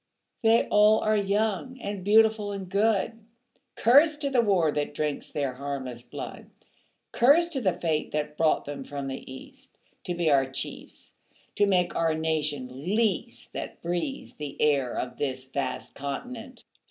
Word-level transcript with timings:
They 0.41 0.67
all 0.69 1.01
are 1.01 1.15
young 1.15 1.79
and 1.79 2.03
beautiful 2.03 2.51
and 2.51 2.67
good; 2.67 3.23
Curse 3.75 4.17
to 4.17 4.31
the 4.31 4.41
war 4.41 4.71
that 4.71 4.95
drinks 4.95 5.29
their 5.29 5.53
harmless 5.53 6.01
blood. 6.01 6.47
Curse 7.11 7.49
to 7.49 7.61
the 7.61 7.73
fate 7.79 8.09
that 8.09 8.35
brought 8.35 8.65
them 8.65 8.83
from 8.83 9.07
the 9.09 9.31
East 9.31 9.77
To 10.05 10.15
be 10.15 10.31
our 10.31 10.49
chiefs 10.49 11.13
to 11.53 11.67
make 11.67 11.95
our 11.95 12.15
nation 12.15 12.67
least 12.95 13.53
That 13.53 13.79
breathes 13.83 14.37
the 14.37 14.59
air 14.59 14.97
of 14.97 15.17
this 15.19 15.45
vast 15.45 15.93
continent. 15.93 16.63